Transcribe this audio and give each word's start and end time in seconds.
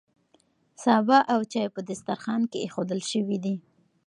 سابه 0.83 1.17
او 1.33 1.39
چای 1.51 1.67
په 1.75 1.81
دسترخوان 1.89 2.41
کې 2.51 2.57
ایښودل 2.61 3.01
شوي 3.11 3.37
دي. 3.45 3.55